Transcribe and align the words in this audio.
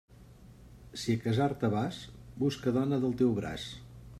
Si 1.01 1.15
a 1.17 1.19
casar-te 1.25 1.71
vas, 1.75 1.99
busca 2.45 2.75
dona 2.79 3.01
del 3.05 3.15
teu 3.21 3.37
braç. 3.43 3.69